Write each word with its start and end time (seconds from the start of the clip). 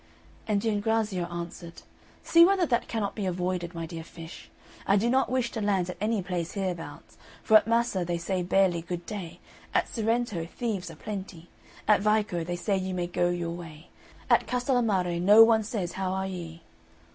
And 0.47 0.63
Giangrazio 0.63 1.31
answered, 1.31 1.83
"See 2.23 2.43
whether 2.43 2.65
that 2.65 2.87
cannot 2.87 3.13
be 3.13 3.27
avoided, 3.27 3.75
my 3.75 3.85
dear 3.85 4.03
fish. 4.03 4.49
I 4.87 4.95
do 4.97 5.11
not 5.11 5.29
wish 5.29 5.51
to 5.51 5.61
land 5.61 5.91
at 5.91 5.97
any 6.01 6.23
place 6.23 6.53
hereabouts; 6.53 7.17
for 7.43 7.55
at 7.57 7.67
Massa 7.67 8.03
they 8.03 8.17
say 8.17 8.41
barely 8.41 8.81
good 8.81 9.05
day, 9.05 9.39
at 9.75 9.87
Sorrento 9.87 10.47
thieves 10.47 10.89
are 10.89 10.95
plenty, 10.95 11.49
at 11.87 12.01
Vico 12.01 12.43
they 12.43 12.55
say 12.55 12.77
you 12.77 12.95
may 12.95 13.05
go 13.05 13.29
your 13.29 13.51
way, 13.51 13.89
at 14.27 14.47
Castel 14.47 14.77
a 14.77 14.81
mare 14.81 15.19
no 15.19 15.43
one 15.43 15.61
says 15.61 15.91
how 15.91 16.13
are 16.13 16.25
ye." 16.27 16.63